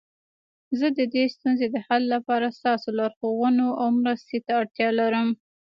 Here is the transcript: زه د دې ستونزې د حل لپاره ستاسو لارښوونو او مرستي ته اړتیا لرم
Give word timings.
زه 0.79 0.87
د 0.97 0.99
دې 1.13 1.23
ستونزې 1.35 1.67
د 1.71 1.77
حل 1.87 2.03
لپاره 2.15 2.55
ستاسو 2.57 2.87
لارښوونو 2.99 3.67
او 3.81 3.87
مرستي 4.01 4.39
ته 4.45 4.51
اړتیا 4.61 4.89
لرم 4.99 5.29